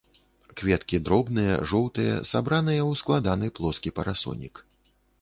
[0.61, 4.69] Кветкі дробныя, жоўтыя, сабраныя ў складаны плоскі парасонік.